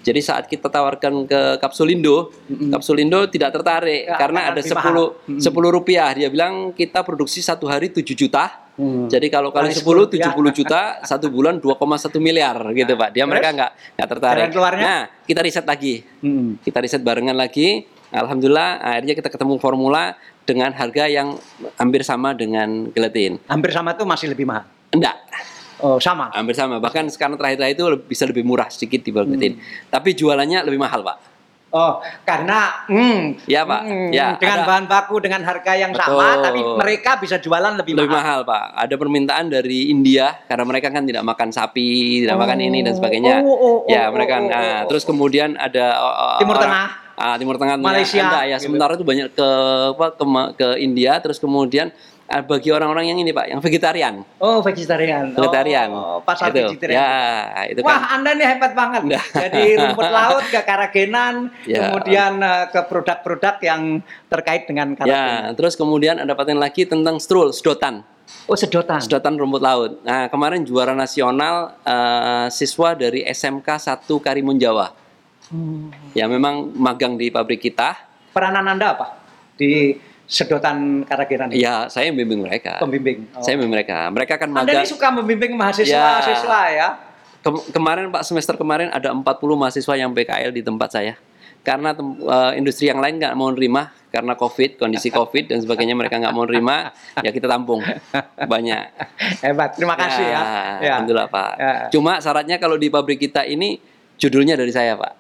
[0.01, 2.31] Jadi saat kita tawarkan ke Kapsulindo,
[2.71, 6.15] Kapsulindo tidak tertarik Ya, karena ada lebih 10 10 rupiah.
[6.15, 8.62] Dia bilang kita produksi satu hari 7 juta.
[8.73, 9.05] Hmm.
[9.05, 10.81] Jadi kalau kali Kali 10 10 70 juta
[11.11, 11.77] satu bulan 2,1
[12.19, 13.11] miliar gitu Pak.
[13.13, 14.49] Dia mereka nggak nggak tertarik.
[14.81, 16.01] Nah, kita riset lagi.
[16.25, 16.57] Hmm.
[16.61, 17.85] Kita riset barengan lagi.
[18.13, 21.37] Alhamdulillah akhirnya kita ketemu formula dengan harga yang
[21.81, 23.41] hampir sama dengan gelatin.
[23.49, 24.69] Hampir sama itu masih lebih mahal.
[24.93, 25.17] Enggak,
[25.83, 26.31] Oh, sama.
[26.31, 26.79] hampir sama.
[26.79, 29.59] Bahkan sekarang terakhir itu bisa lebih murah sedikit di gelatin.
[29.59, 29.91] Hmm.
[29.91, 31.32] Tapi jualannya lebih mahal, Pak.
[31.73, 33.81] Oh, karena hmm, Iya, Pak.
[33.81, 36.21] hmm, Ya, dengan ada- bahan baku dengan harga yang Betul.
[36.21, 38.45] sama, tapi mereka bisa jualan lebih, Lebih mahal.
[38.45, 38.65] mahal, Pak.
[38.77, 43.41] Ada permintaan dari India karena mereka kan tidak makan sapi, tidak makan ini dan sebagainya.
[43.41, 46.61] Oh, oh, oh, ya, oh, mereka oh, oh, nah, oh, terus kemudian ada uh, Timur
[46.61, 46.89] orang- Tengah.
[47.13, 48.67] Ah, Timur Tengah Malaysia, Anda, ya gitu.
[48.67, 49.49] sementara itu banyak ke
[49.95, 50.25] apa ke,
[50.59, 54.25] ke India terus kemudian Ah, bagi orang-orang yang ini Pak, yang vegetarian.
[54.41, 55.37] Oh, vegetarian.
[55.37, 55.93] Vegetarian.
[55.93, 56.73] Oh, pasar itu.
[56.73, 56.97] vegetarian.
[56.97, 58.17] Ya, itu Wah, kan.
[58.17, 59.03] Anda nih hebat banget.
[59.05, 59.25] Nah.
[59.37, 61.93] Jadi rumput laut ke karagenan, Ya.
[61.93, 64.01] kemudian eh, ke produk-produk yang
[64.33, 65.53] terkait dengan karagenan.
[65.53, 68.01] Ya, terus kemudian ada paten lagi tentang strul, sedotan.
[68.49, 69.05] Oh, sedotan.
[69.05, 70.01] Sedotan rumput laut.
[70.01, 74.97] Nah, kemarin juara nasional eh, siswa dari SMK 1 Karimun Jawa.
[75.53, 75.93] Hmm.
[76.17, 77.93] Ya, memang magang di pabrik kita.
[78.33, 79.21] Peranan Anda apa
[79.61, 79.95] di
[80.33, 81.61] sedotan karagenan ini?
[81.61, 82.81] Ya, saya yang bimbing mereka.
[82.81, 83.29] Pembimbing.
[83.37, 83.45] Oh.
[83.45, 84.09] Saya bimbing mereka.
[84.09, 84.81] Mereka kan Anda magang.
[84.81, 85.59] ini suka membimbing Ya.
[85.61, 86.89] mahasiswa-siswa ya?
[87.45, 91.15] Kem- kemarin Pak semester kemarin ada 40 mahasiswa yang PKL di tempat saya.
[91.61, 95.95] Karena tem- eh, industri yang lain nggak mau nerima karena COVID, kondisi COVID dan sebagainya
[95.95, 96.91] mereka nggak mau nerima,
[97.21, 97.81] ya kita tampung
[98.45, 98.83] banyak.
[99.41, 99.77] Hebat.
[99.77, 100.41] Terima kasih ya.
[100.81, 100.93] Ya.
[100.97, 101.51] Alhamdulillah Pak.
[101.57, 101.73] Ya.
[101.89, 103.79] Cuma syaratnya kalau di pabrik kita ini
[104.17, 105.13] judulnya dari saya Pak.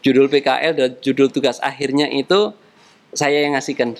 [0.00, 2.52] Judul PKL dan judul tugas akhirnya itu
[3.10, 3.96] saya yang ngasihkan.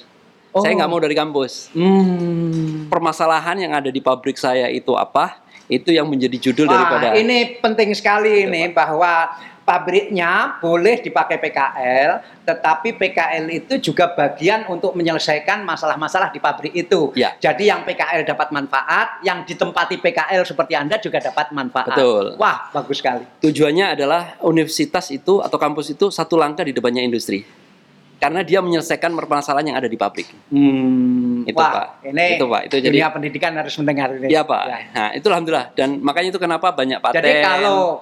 [0.54, 0.76] Saya Oh.
[0.78, 1.74] nggak mau dari kampus.
[1.74, 2.86] Hmm.
[2.86, 5.42] Permasalahan yang ada di pabrik saya itu apa?
[5.66, 9.32] Itu yang menjadi judul Wah, daripada ini penting sekali ini bahwa
[9.64, 17.16] pabriknya boleh dipakai PKL, tetapi PKL itu juga bagian untuk menyelesaikan masalah-masalah di pabrik itu.
[17.16, 17.32] Ya.
[17.40, 21.96] Jadi yang PKL dapat manfaat, yang ditempati PKL seperti Anda juga dapat manfaat.
[21.96, 22.36] Betul.
[22.36, 23.24] Wah, bagus sekali.
[23.40, 27.63] Tujuannya adalah universitas itu atau kampus itu satu langkah di depannya industri.
[28.14, 30.31] Karena dia menyelesaikan permasalahan yang ada di pabrik.
[30.48, 31.87] Hmm, Itu, wah, Pak.
[32.09, 32.61] ini Itu, Pak.
[32.66, 34.29] Itu jadi- dunia pendidikan harus mendengar ini.
[34.29, 34.62] Iya Pak.
[34.64, 34.79] Ya.
[34.90, 37.16] Nah itu alhamdulillah dan makanya itu kenapa banyak paten.
[37.16, 38.00] Jadi kalau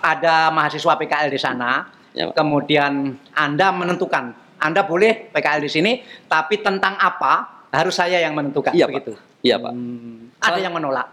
[0.00, 2.38] ada mahasiswa PKL di sana, Ya, Pak.
[2.38, 2.92] kemudian
[3.32, 5.92] Anda menentukan, Anda boleh PKL di sini,
[6.24, 8.72] tapi tentang apa harus saya yang menentukan.
[8.72, 9.12] Iya begitu.
[9.12, 9.42] Pak.
[9.42, 9.72] Iya Pak.
[9.72, 11.06] Hmm, ada yang menolak.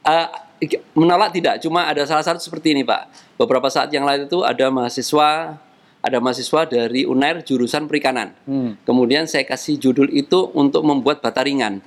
[0.00, 0.26] Eh,
[0.92, 3.08] menolak tidak, cuma ada salah satu seperti ini Pak.
[3.36, 5.60] Beberapa saat yang lalu itu ada mahasiswa,
[6.00, 8.32] ada mahasiswa dari UNAIR jurusan perikanan.
[8.48, 8.76] Hmm.
[8.88, 11.84] Kemudian saya kasih judul itu untuk membuat bata ringan.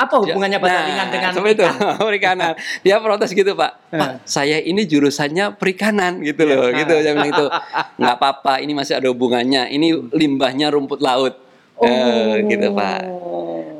[0.00, 1.64] Apa hubungannya bata Nah, ringan dengan itu,
[2.08, 2.52] perikanan.
[2.80, 3.72] Dia protes gitu Pak.
[3.92, 4.00] Eh.
[4.00, 6.94] Pak, saya ini jurusannya perikanan gitu loh, gitu.
[7.04, 7.46] Saya bilang itu
[8.00, 8.64] nggak apa-apa.
[8.64, 9.68] Ini masih ada hubungannya.
[9.68, 11.36] Ini limbahnya rumput laut,
[11.80, 13.00] Eh, gitu Pak.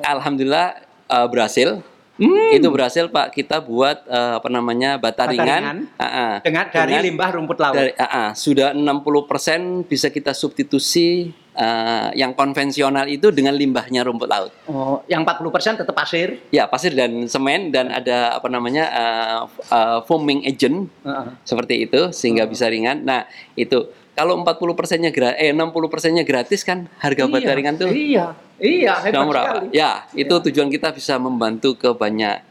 [0.05, 0.69] Alhamdulillah
[1.09, 1.85] eh, berhasil.
[2.21, 2.53] Hmm.
[2.53, 3.33] Itu berhasil Pak.
[3.33, 5.63] Kita buat eh, apa namanya bata, Bata ringan.
[5.65, 5.79] ringan.
[5.97, 6.33] Ah, ah.
[6.45, 7.75] Dengan dari Dengan- limbah rumput laut.
[7.75, 8.29] dari, ah, ah.
[8.37, 14.53] sudah 60% bisa kita substitusi eh, yang konvensional itu dengan limbahnya rumput laut.
[14.69, 16.45] Oh, yang 40% tetap pasir.
[16.53, 21.27] Ya, pasir dan semen dan ada apa namanya uh, uh, foaming agent Heeh.
[21.43, 23.01] seperti itu sehingga bisa ringan.
[23.03, 23.25] Nah,
[23.57, 27.89] itu kalau 40 persennya gratis, eh 60 persennya gratis kan harga bata Iya, ringan tuh
[27.89, 29.45] Iya, iya, hebat sudah murah.
[29.45, 29.67] sekali.
[29.73, 32.45] Ya, itu tujuan kita bisa membantu ke banyak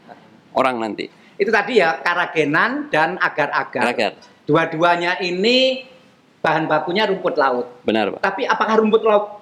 [0.52, 1.08] orang nanti.
[1.40, 3.82] Itu tadi ya karagenan dan agar-agar.
[3.88, 4.12] Agar.
[4.44, 5.88] Dua-duanya ini
[6.44, 7.80] bahan bakunya rumput laut.
[7.86, 8.20] Benar, Pak.
[8.20, 9.40] Tapi apakah rumput laut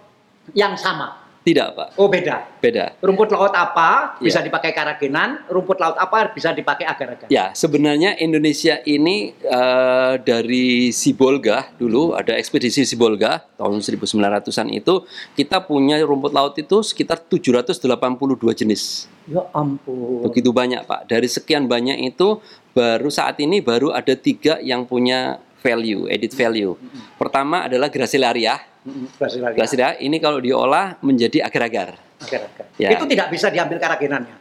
[0.54, 1.27] yang sama?
[1.48, 1.88] Tidak, Pak.
[1.96, 2.60] Oh beda.
[2.60, 2.92] Beda.
[3.00, 4.52] Rumput laut apa bisa Iya.
[4.52, 7.24] dipakai karagenan, rumput laut apa bisa dipakai agar-agar.
[7.32, 15.64] Ya, sebenarnya Indonesia ini eh, dari Sibolga dulu ada ekspedisi Sibolga tahun 1900-an itu kita
[15.64, 19.08] punya rumput laut itu sekitar 782 jenis.
[19.24, 20.28] Ya ampun.
[20.28, 21.08] Begitu banyak Pak.
[21.08, 22.44] Dari sekian banyak itu
[22.76, 26.76] baru saat ini baru ada tiga yang punya value, edit value.
[27.16, 28.60] Pertama adalah Gracilaria.
[29.54, 31.98] Gracilaria ini kalau diolah menjadi agar-agar.
[32.18, 32.66] Agar-agar.
[32.76, 32.94] Ya.
[32.94, 34.36] Itu tidak bisa diambil karagenannya.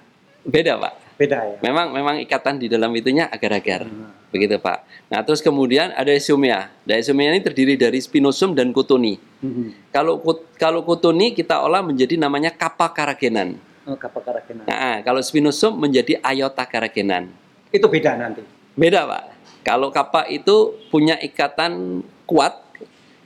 [0.48, 0.94] Beda Pak.
[1.18, 1.58] Beda ya.
[1.66, 3.90] Memang memang ikatan di dalam itunya agar-agar.
[4.30, 5.10] Begitu Pak.
[5.10, 6.70] Nah terus kemudian ada Eisomia.
[6.86, 9.18] Nah, Eisomia ini terdiri dari spinosum dan kutuni.
[9.42, 9.92] Mhm.
[9.92, 13.58] Kalau kut- kalau kutuni kita olah menjadi namanya kappa karagenan.
[13.88, 14.68] Oh, karagenan.
[14.68, 17.32] Nah, kalau spinosum menjadi iota karagenan.
[17.72, 18.44] Itu beda nanti.
[18.78, 19.24] Beda Pak.
[19.64, 22.66] Kalau kappa itu punya ikatan kuat.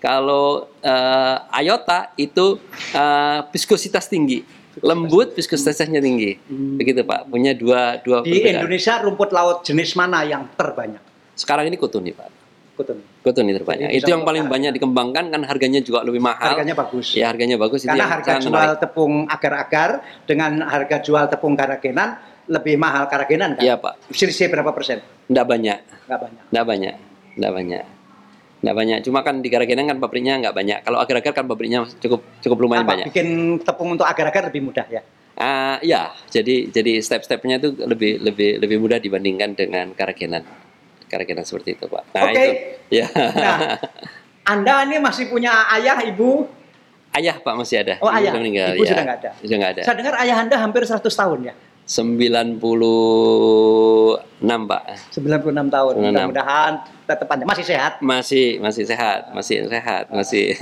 [0.01, 2.57] Kalau eh, iota itu
[2.91, 4.41] eh, viskositas tinggi,
[4.81, 6.41] lembut, viskositasnya tinggi.
[6.49, 7.29] Begitu Pak.
[7.29, 8.65] Punya dua dua Di perbedaan.
[8.65, 10.99] Indonesia rumput laut jenis mana yang terbanyak?
[11.37, 12.41] Sekarang ini kutuni Pak.
[12.71, 12.97] Kutun.
[13.21, 13.93] Kutuni terbanyak.
[13.93, 16.57] Jadi Itu yang paling banyak dikembangkan kan harganya juga lebih mahal.
[16.57, 17.13] Harganya bagus.
[17.13, 17.85] Ya harganya bagus.
[17.85, 18.81] Karena harga jual menarik.
[18.81, 19.89] tepung agar-agar
[20.25, 22.17] dengan harga jual tepung karagenan
[22.49, 23.61] lebih mahal karagenan kan?
[23.61, 24.09] Iya Pak.
[24.09, 25.03] Selisih berapa persen?
[25.29, 25.77] Nggak banyak.
[26.09, 26.43] Nggak banyak.
[26.49, 26.95] Nggak banyak.
[27.37, 27.85] Nggak banyak.
[28.61, 28.97] Nggak banyak.
[29.01, 30.77] Cuma kan di Karagenan kan pabriknya nggak banyak.
[30.85, 33.05] Kalau agar-agar kan pabriknya cukup cukup lumayan Apa, banyak.
[33.09, 33.27] bikin
[33.65, 35.01] tepung untuk agar-agar lebih mudah ya?
[35.33, 40.45] Ah, ya, jadi jadi step-stepnya itu lebih lebih lebih mudah dibandingkan dengan Karagenan.
[41.09, 42.03] Karagenan seperti itu, Pak.
[42.13, 42.37] Nah, Oke.
[42.37, 42.53] itu.
[43.01, 43.05] Ya.
[43.15, 43.57] Nah,
[44.53, 46.45] Anda ini masih punya ayah, ibu?
[47.17, 47.95] ayah, Pak, masih ada.
[47.99, 48.31] Oh, Ibu ayah.
[48.31, 48.69] sudah meninggal.
[48.77, 48.89] Ibu ya.
[48.93, 49.31] sudah nggak ada.
[49.41, 49.81] Sudah nggak ada.
[49.83, 51.53] Saya dengar ayah Anda hampir 100 tahun ya?
[51.91, 52.63] 96
[54.41, 55.93] Pak 96 tahun.
[55.99, 56.07] 96.
[56.07, 56.71] Mudah-mudahan
[57.03, 57.47] tetap panjang.
[57.51, 57.99] Masih sehat.
[57.99, 60.55] masih masih sehat masih sehat masih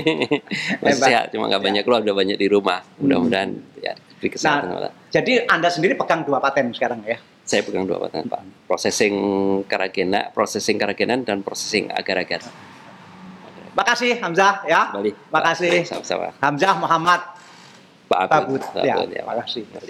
[0.82, 1.06] masih Hebat.
[1.06, 5.46] sehat cuma nggak banyak keluar udah banyak di rumah mudah-mudahan ya diberi kesehatan Nah, jadi
[5.46, 7.14] Anda sendiri pegang dua paten sekarang ya.
[7.46, 9.14] saya pegang dua paten pak processing
[9.64, 12.42] karagena processing karagenan dan processing agar-agar
[13.76, 14.88] Makasih Hamzah ya.
[14.90, 15.84] Bali Makasih.
[15.84, 17.20] sama-sama Hamzah Muhammad
[18.08, 19.80] 八步两，八个是一个。